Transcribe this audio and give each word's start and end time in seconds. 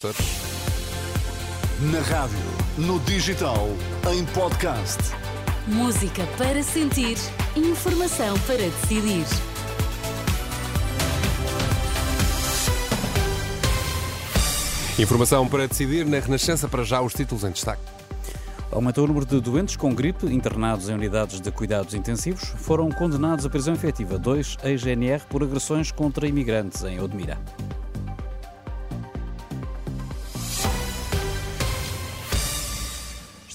Na 0.00 1.98
rádio, 2.02 2.38
no 2.76 3.00
digital, 3.00 3.66
em 4.12 4.24
podcast. 4.26 4.96
Música 5.66 6.24
para 6.38 6.62
sentir, 6.62 7.16
informação 7.56 8.38
para 8.46 8.58
decidir. 8.58 9.26
Informação 15.00 15.48
para 15.48 15.66
decidir 15.66 16.06
na 16.06 16.20
Renascença 16.20 16.68
para 16.68 16.84
já 16.84 17.00
os 17.00 17.12
títulos 17.12 17.42
em 17.42 17.50
destaque. 17.50 17.82
Aumentou 18.70 19.02
o 19.02 19.08
número 19.08 19.26
de 19.26 19.40
doentes 19.40 19.74
com 19.74 19.92
gripe 19.92 20.26
internados 20.26 20.88
em 20.88 20.94
unidades 20.94 21.40
de 21.40 21.50
cuidados 21.50 21.92
intensivos. 21.94 22.54
Foram 22.58 22.88
condenados 22.88 23.44
à 23.44 23.50
prisão 23.50 23.74
efetiva 23.74 24.16
dois 24.16 24.56
ex-GNR 24.62 25.24
por 25.28 25.42
agressões 25.42 25.90
contra 25.90 26.28
imigrantes 26.28 26.84
em 26.84 27.00
Odmira. 27.00 27.36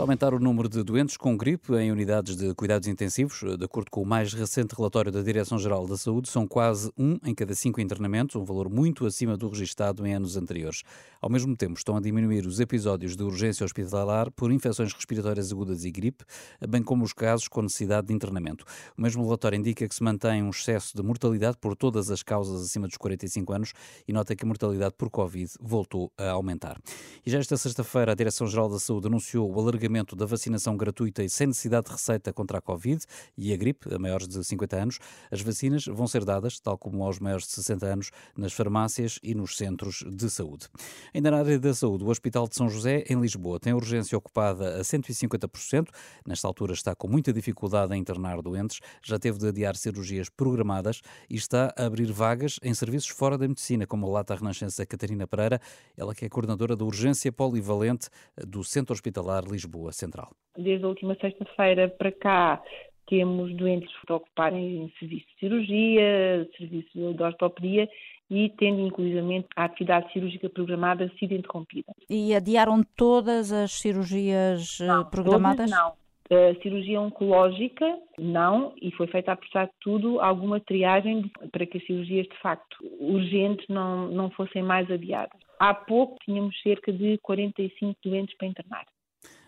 Está 0.00 0.04
a 0.04 0.08
aumentar 0.08 0.32
o 0.32 0.40
número 0.40 0.66
de 0.66 0.82
doentes 0.82 1.18
com 1.18 1.36
gripe 1.36 1.74
em 1.74 1.92
unidades 1.92 2.34
de 2.34 2.54
cuidados 2.54 2.88
intensivos. 2.88 3.42
De 3.58 3.66
acordo 3.66 3.90
com 3.90 4.00
o 4.00 4.06
mais 4.06 4.32
recente 4.32 4.74
relatório 4.74 5.12
da 5.12 5.20
Direção-Geral 5.20 5.86
da 5.86 5.98
Saúde, 5.98 6.30
são 6.30 6.46
quase 6.46 6.90
um 6.96 7.18
em 7.22 7.34
cada 7.34 7.54
cinco 7.54 7.82
internamentos, 7.82 8.34
um 8.34 8.42
valor 8.42 8.70
muito 8.70 9.04
acima 9.04 9.36
do 9.36 9.46
registado 9.50 10.06
em 10.06 10.14
anos 10.14 10.38
anteriores. 10.38 10.84
Ao 11.20 11.28
mesmo 11.28 11.54
tempo, 11.54 11.74
estão 11.76 11.98
a 11.98 12.00
diminuir 12.00 12.46
os 12.46 12.60
episódios 12.60 13.14
de 13.14 13.22
urgência 13.22 13.62
hospitalar 13.62 14.30
por 14.30 14.50
infecções 14.50 14.90
respiratórias 14.94 15.52
agudas 15.52 15.84
e 15.84 15.90
gripe, 15.90 16.24
bem 16.66 16.82
como 16.82 17.04
os 17.04 17.12
casos 17.12 17.46
com 17.46 17.60
necessidade 17.60 18.06
de 18.06 18.14
internamento. 18.14 18.64
O 18.96 19.02
mesmo 19.02 19.22
relatório 19.22 19.58
indica 19.58 19.86
que 19.86 19.94
se 19.94 20.02
mantém 20.02 20.42
um 20.42 20.48
excesso 20.48 20.96
de 20.96 21.02
mortalidade 21.02 21.58
por 21.60 21.76
todas 21.76 22.10
as 22.10 22.22
causas 22.22 22.62
acima 22.62 22.88
dos 22.88 22.96
45 22.96 23.52
anos 23.52 23.74
e 24.08 24.14
nota 24.14 24.34
que 24.34 24.46
a 24.46 24.48
mortalidade 24.48 24.94
por 24.96 25.10
Covid 25.10 25.50
voltou 25.60 26.10
a 26.16 26.30
aumentar. 26.30 26.80
E 27.26 27.30
já 27.30 27.38
esta 27.38 27.58
sexta-feira, 27.58 28.12
a 28.12 28.14
Direção-Geral 28.14 28.70
da 28.70 28.78
Saúde 28.78 29.06
anunciou 29.06 29.52
o 29.52 29.60
alargamento 29.60 29.89
da 30.16 30.24
vacinação 30.24 30.76
gratuita 30.76 31.22
e 31.22 31.28
sem 31.28 31.48
necessidade 31.48 31.86
de 31.86 31.92
receita 31.92 32.32
contra 32.32 32.58
a 32.58 32.60
Covid 32.60 33.04
e 33.36 33.52
a 33.52 33.56
gripe 33.56 33.92
a 33.92 33.98
maiores 33.98 34.28
de 34.28 34.42
50 34.42 34.76
anos. 34.76 34.98
As 35.30 35.40
vacinas 35.40 35.84
vão 35.86 36.06
ser 36.06 36.24
dadas, 36.24 36.60
tal 36.60 36.78
como 36.78 37.02
aos 37.02 37.18
maiores 37.18 37.46
de 37.46 37.52
60 37.54 37.86
anos, 37.86 38.10
nas 38.36 38.52
farmácias 38.52 39.18
e 39.22 39.34
nos 39.34 39.56
centros 39.56 40.04
de 40.06 40.30
saúde. 40.30 40.68
Ainda 41.12 41.30
na 41.30 41.38
área 41.38 41.58
da 41.58 41.74
saúde, 41.74 42.04
o 42.04 42.08
Hospital 42.08 42.48
de 42.48 42.54
São 42.54 42.68
José, 42.68 43.04
em 43.08 43.20
Lisboa, 43.20 43.58
tem 43.58 43.72
urgência 43.72 44.16
ocupada 44.16 44.78
a 44.78 44.82
150%. 44.82 45.88
Nesta 46.24 46.46
altura 46.46 46.72
está 46.72 46.94
com 46.94 47.08
muita 47.08 47.32
dificuldade 47.32 47.94
em 47.94 48.00
internar 48.00 48.40
doentes, 48.40 48.78
já 49.02 49.18
teve 49.18 49.38
de 49.38 49.48
adiar 49.48 49.76
cirurgias 49.76 50.28
programadas 50.28 51.00
e 51.28 51.34
está 51.34 51.74
a 51.76 51.86
abrir 51.86 52.12
vagas 52.12 52.60
em 52.62 52.72
serviços 52.72 53.10
fora 53.10 53.36
da 53.36 53.48
medicina, 53.48 53.86
como 53.86 54.06
relata 54.06 54.34
a 54.34 54.36
Renascença 54.36 54.86
Catarina 54.86 55.26
Pereira, 55.26 55.60
ela 55.96 56.14
que 56.14 56.24
é 56.24 56.28
coordenadora 56.28 56.76
da 56.76 56.84
urgência 56.84 57.32
polivalente 57.32 58.08
do 58.46 58.62
Centro 58.62 58.92
Hospitalar 58.92 59.44
Lisboa. 59.44 59.79
Lisboa 59.80 59.92
Central. 59.92 60.30
Desde 60.56 60.84
a 60.84 60.88
última 60.88 61.14
sexta-feira 61.16 61.88
para 61.88 62.12
cá, 62.12 62.62
temos 63.06 63.54
doentes 63.56 63.90
a 64.08 64.14
ocuparem 64.14 64.84
em 64.84 64.92
serviço 64.98 65.26
de 65.26 65.40
cirurgia, 65.40 66.48
serviço 66.56 67.14
de 67.14 67.22
ortopedia 67.22 67.88
e 68.30 68.50
tendo 68.50 68.80
inclusivamente 68.80 69.48
a 69.56 69.64
atividade 69.64 70.12
cirúrgica 70.12 70.48
programada 70.48 71.10
sido 71.18 71.34
interrompida. 71.34 71.92
E 72.08 72.34
adiaram 72.34 72.82
todas 72.96 73.50
as 73.50 73.72
cirurgias 73.72 74.78
eh, 74.80 74.86
não, 74.86 75.04
programadas? 75.04 75.70
não. 75.70 75.98
A 76.30 76.62
cirurgia 76.62 77.00
oncológica, 77.00 77.98
não, 78.16 78.72
e 78.80 78.92
foi 78.92 79.08
feita, 79.08 79.32
apesar 79.32 79.64
de 79.64 79.72
tudo, 79.80 80.20
alguma 80.20 80.60
triagem 80.60 81.28
para 81.50 81.66
que 81.66 81.78
as 81.78 81.84
cirurgias, 81.84 82.28
de 82.28 82.38
facto, 82.38 82.76
urgentes 83.00 83.66
não, 83.68 84.06
não 84.06 84.30
fossem 84.30 84.62
mais 84.62 84.88
adiadas. 84.88 85.40
Há 85.58 85.74
pouco 85.74 86.16
tínhamos 86.24 86.54
cerca 86.62 86.92
de 86.92 87.18
45 87.18 87.98
doentes 88.04 88.36
para 88.36 88.46
internar. 88.46 88.86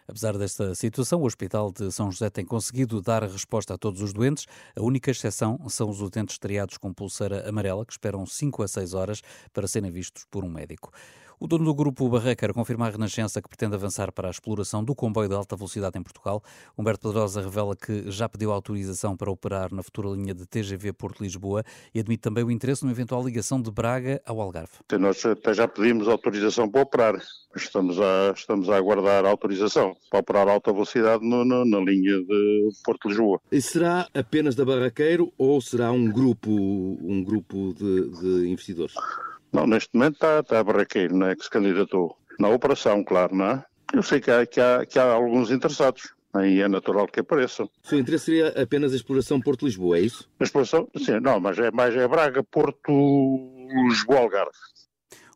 Apesar 0.06 0.36
desta 0.36 0.74
situação, 0.74 1.20
o 1.20 1.26
Hospital 1.26 1.72
de 1.72 1.90
São 1.92 2.10
José 2.10 2.28
tem 2.28 2.44
conseguido 2.44 3.00
dar 3.00 3.22
resposta 3.22 3.74
a 3.74 3.78
todos 3.78 4.02
os 4.02 4.12
doentes. 4.12 4.46
A 4.76 4.82
única 4.82 5.10
exceção 5.10 5.58
são 5.68 5.88
os 5.88 6.00
utentes 6.00 6.38
triados 6.38 6.76
com 6.76 6.92
pulseira 6.92 7.48
amarela, 7.48 7.86
que 7.86 7.92
esperam 7.92 8.26
5 8.26 8.62
a 8.62 8.68
6 8.68 8.94
horas 8.94 9.22
para 9.52 9.68
serem 9.68 9.90
vistos 9.90 10.26
por 10.30 10.44
um 10.44 10.50
médico. 10.50 10.90
O 11.42 11.48
dono 11.48 11.64
do 11.64 11.74
grupo 11.74 12.08
Barreca 12.08 12.52
confirma 12.52 12.86
à 12.86 12.90
Renascença 12.90 13.42
que 13.42 13.48
pretende 13.48 13.74
avançar 13.74 14.12
para 14.12 14.28
a 14.28 14.30
exploração 14.30 14.84
do 14.84 14.94
comboio 14.94 15.28
de 15.28 15.34
alta 15.34 15.56
velocidade 15.56 15.98
em 15.98 16.02
Portugal. 16.02 16.40
Humberto 16.78 17.08
Pedrosa 17.08 17.42
revela 17.42 17.74
que 17.74 18.08
já 18.12 18.28
pediu 18.28 18.52
autorização 18.52 19.16
para 19.16 19.28
operar 19.28 19.74
na 19.74 19.82
futura 19.82 20.10
linha 20.10 20.32
de 20.32 20.46
TGV 20.46 20.92
Porto-Lisboa 20.92 21.64
e 21.92 21.98
admite 21.98 22.20
também 22.20 22.44
o 22.44 22.50
interesse 22.52 22.84
numa 22.84 22.92
eventual 22.92 23.24
ligação 23.24 23.60
de 23.60 23.72
Braga 23.72 24.22
ao 24.24 24.40
Algarve. 24.40 24.70
Nós 25.00 25.26
até 25.26 25.52
já 25.52 25.66
pedimos 25.66 26.06
autorização 26.06 26.70
para 26.70 26.82
operar. 26.82 27.20
Estamos 27.56 28.00
a, 28.00 28.32
estamos 28.36 28.70
a 28.70 28.76
aguardar 28.76 29.24
a 29.24 29.28
autorização 29.28 29.96
para 30.12 30.20
operar 30.20 30.46
alta 30.46 30.72
velocidade 30.72 31.28
no, 31.28 31.44
no, 31.44 31.64
na 31.64 31.80
linha 31.80 32.20
de 32.20 32.70
Porto-Lisboa. 32.84 33.40
E 33.50 33.60
será 33.60 34.06
apenas 34.14 34.54
da 34.54 34.64
Barraqueiro 34.64 35.32
ou 35.36 35.60
será 35.60 35.90
um 35.90 36.08
grupo, 36.08 36.52
um 36.52 37.24
grupo 37.24 37.74
de, 37.74 38.10
de 38.10 38.48
investidores? 38.48 38.94
Não, 39.52 39.66
neste 39.66 39.90
momento 39.94 40.14
está, 40.14 40.40
está 40.40 40.60
a 40.60 40.64
Barraqueiro, 40.64 41.14
não 41.14 41.26
é? 41.26 41.36
Que 41.36 41.44
se 41.44 41.50
candidatou. 41.50 42.16
Na 42.38 42.48
operação, 42.48 43.04
claro, 43.04 43.34
não 43.34 43.46
é? 43.46 43.64
Eu 43.92 44.02
sei 44.02 44.20
que 44.20 44.30
há, 44.30 44.46
que 44.46 44.60
há, 44.60 44.86
que 44.86 44.98
há 44.98 45.12
alguns 45.12 45.50
interessados. 45.50 46.14
Aí 46.34 46.62
é 46.62 46.68
natural 46.68 47.06
que 47.06 47.20
apareçam. 47.20 47.66
O 47.84 47.86
seu 47.86 47.98
interesse 47.98 48.24
seria 48.24 48.48
apenas 48.60 48.92
a 48.92 48.96
exploração 48.96 49.38
Porto-Lisboa, 49.38 49.98
é 49.98 50.00
isso? 50.00 50.30
A 50.40 50.44
exploração, 50.44 50.88
sim, 50.96 51.20
não, 51.20 51.38
mas 51.38 51.58
é 51.58 51.70
mais 51.70 51.94
é 51.94 52.08
Braga, 52.08 52.42
Porto, 52.42 52.90
Lisboa, 53.88 54.20
Algarve. 54.20 54.56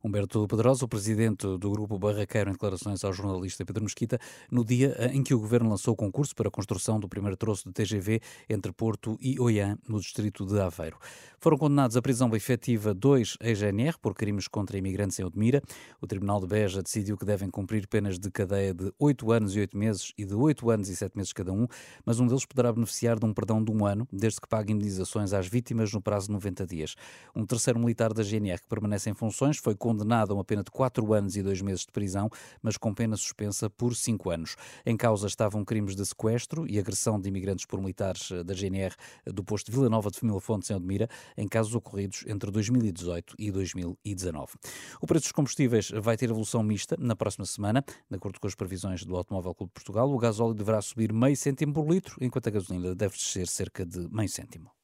Humberto 0.07 0.47
Pedrosa, 0.47 0.85
o 0.85 0.89
presidente 0.89 1.45
do 1.59 1.69
Grupo 1.69 1.99
Barraqueiro, 1.99 2.49
em 2.49 2.53
declarações 2.53 3.03
ao 3.03 3.13
jornalista 3.13 3.65
Pedro 3.65 3.83
Mesquita, 3.83 4.21
no 4.49 4.65
dia 4.65 5.11
em 5.13 5.21
que 5.21 5.35
o 5.35 5.41
governo 5.41 5.69
lançou 5.69 5.95
o 5.95 5.97
concurso 5.97 6.33
para 6.33 6.47
a 6.47 6.51
construção 6.51 7.01
do 7.01 7.09
primeiro 7.09 7.37
troço 7.37 7.69
de 7.69 7.73
TGV 7.73 8.21
entre 8.49 8.71
Porto 8.71 9.19
e 9.21 9.41
Oiã, 9.41 9.77
no 9.89 9.99
distrito 9.99 10.47
de 10.47 10.61
Aveiro. 10.61 10.97
Foram 11.41 11.59
condenados 11.59 11.97
à 11.97 12.03
prisão 12.03 12.33
efetiva 12.37 12.95
dois 12.95 13.37
ex-GNR 13.41 13.99
por 14.01 14.15
crimes 14.15 14.47
contra 14.47 14.79
imigrantes 14.79 15.19
em 15.19 15.25
Odmira. 15.25 15.61
O 16.01 16.07
Tribunal 16.07 16.41
de 16.41 16.47
Beja 16.47 16.85
decidiu 16.85 17.17
que 17.17 17.25
devem 17.25 17.51
cumprir 17.51 17.89
penas 17.89 18.17
de 18.17 18.31
cadeia 18.31 18.73
de 18.73 18.93
8 19.01 19.33
anos 19.33 19.57
e 19.57 19.61
8 19.61 19.77
meses 19.77 20.13
e 20.17 20.25
de 20.25 20.35
8 20.35 20.71
anos 20.71 20.89
e 20.89 20.95
7 20.95 21.17
meses 21.17 21.33
cada 21.33 21.53
um, 21.53 21.67
mas 22.05 22.21
um 22.21 22.29
deles 22.29 22.47
poderá 22.47 22.73
beneficiar 22.73 23.19
de 23.19 23.27
um 23.27 23.35
perdão 23.35 23.63
de 23.63 23.73
um 23.73 23.85
ano, 23.85 24.07
desde 24.13 24.41
que 24.41 24.47
pague 24.47 24.73
indenizações 24.73 25.33
às 25.33 25.49
vítimas 25.49 25.93
no 25.93 26.01
prazo 26.01 26.29
de 26.29 26.33
90 26.33 26.65
dias. 26.65 26.95
Um 27.35 27.45
terceiro 27.45 27.81
militar 27.81 28.15
da 28.15 28.23
GNR 28.23 28.61
que 28.61 28.69
permanece 28.69 29.11
em 29.11 29.15
funções 29.15 29.57
foi 29.57 29.75
condenado 29.75 29.96
condenado 29.97 30.33
a 30.33 30.35
uma 30.35 30.45
pena 30.45 30.63
de 30.63 30.71
4 30.71 31.13
anos 31.15 31.37
e 31.37 31.43
2 31.43 31.63
meses 31.63 31.81
de 31.81 31.93
prisão, 31.93 32.29
mas 32.63 32.77
com 32.77 32.93
pena 32.93 33.17
suspensa 33.17 33.71
por 33.71 33.97
5 33.97 34.31
anos. 34.31 34.57
Em 34.85 34.97
causa 34.97 35.27
estavam 35.27 35.65
crimes 35.65 35.97
de 35.97 36.05
sequestro 36.05 36.67
e 36.69 36.79
agressão 36.79 37.19
de 37.19 37.29
imigrantes 37.29 37.65
por 37.65 37.81
militares 37.81 38.31
eh, 38.31 38.45
da 38.45 38.55
GNR 38.55 38.95
eh, 39.25 39.33
do 39.33 39.43
posto 39.43 39.73
Vila 39.73 39.89
Nova 39.89 40.11
de 40.11 40.19
Família 40.19 40.41
Fontes, 40.41 40.71
em 40.71 40.75
Odmira, 40.75 41.09
em 41.37 41.49
casos 41.49 41.75
ocorridos 41.75 42.25
entre 42.27 42.51
2018 42.51 43.35
e 43.39 43.51
2019. 43.51 44.53
O 45.01 45.07
preço 45.07 45.25
dos 45.25 45.33
combustíveis 45.33 45.91
vai 45.91 46.17
ter 46.17 46.29
evolução 46.29 46.63
mista 46.63 46.97
na 46.99 47.17
próxima 47.17 47.47
semana, 47.47 47.83
de 48.11 48.17
acordo 48.17 48.39
com 48.39 48.47
as 48.47 48.55
previsões 48.55 49.05
do 49.05 49.17
Automóvel 49.17 49.55
Clube 49.55 49.71
de 49.71 49.75
Portugal. 49.75 50.13
O 50.13 50.19
gasóleo 50.19 50.55
deverá 50.55 50.83
subir 50.83 51.13
meio 51.13 51.37
cêntimo 51.37 51.73
por 51.73 51.89
litro, 51.89 52.17
enquanto 52.21 52.49
a 52.49 52.51
gasolina 52.51 52.95
deve 52.95 53.17
descer 53.17 53.49
cerca 53.49 53.87
de 53.87 54.07
meio 54.11 54.29
cêntimo. 54.29 54.76